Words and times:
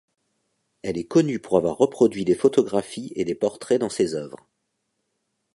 Elle 0.81 0.97
est 0.97 1.03
connue 1.05 1.37
pour 1.37 1.57
avoir 1.57 1.77
reproduit 1.77 2.25
des 2.25 2.33
photographies 2.33 3.13
et 3.15 3.23
des 3.23 3.35
portraits 3.35 3.79
dans 3.79 3.87
ses 3.89 4.15
oeuvres. 4.15 4.49